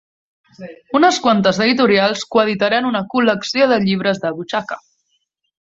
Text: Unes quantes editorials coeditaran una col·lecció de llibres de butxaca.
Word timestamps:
Unes 0.99 1.19
quantes 1.25 1.59
editorials 1.67 2.25
coeditaran 2.37 2.89
una 2.93 3.05
col·lecció 3.15 3.71
de 3.73 3.81
llibres 3.87 4.23
de 4.25 4.37
butxaca. 4.39 4.83